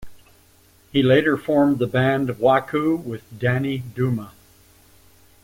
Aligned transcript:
He 0.91 1.03
later 1.03 1.37
formed 1.37 1.77
the 1.77 1.85
band 1.85 2.39
Wha-Koo 2.39 2.95
with 2.95 3.21
Danny 3.37 3.81
Douma. 3.81 4.31